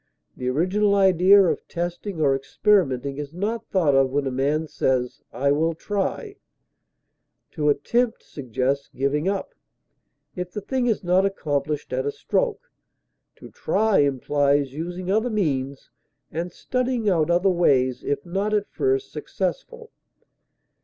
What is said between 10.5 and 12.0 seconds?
the thing is not accomplished